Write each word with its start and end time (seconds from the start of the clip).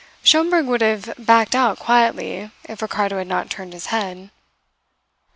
Schomberg 0.23 0.65
would 0.65 0.81
have 0.81 1.13
backed 1.19 1.53
out 1.53 1.77
quietly 1.77 2.49
if 2.63 2.81
Ricardo 2.81 3.19
had 3.19 3.27
not 3.27 3.51
turned 3.51 3.71
his 3.73 3.85
head. 3.93 4.31